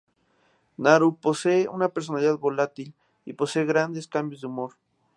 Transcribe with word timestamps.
Naru 0.79 1.15
posee 1.15 1.67
una 1.67 1.89
personalidad 1.89 2.39
volátil, 2.39 2.95
y 3.23 3.33
posee 3.33 3.65
grandes 3.65 4.07
cambios 4.07 4.41
de 4.41 4.47
humor. 4.47 4.71